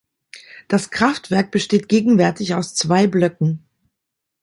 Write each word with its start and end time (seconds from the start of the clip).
Das 0.67 0.89
Kraftwerk 0.89 1.51
besteht 1.51 1.87
gegenwärtig 1.87 2.55
aus 2.55 2.73
zwei 2.73 3.05
Blöcken. 3.05 3.63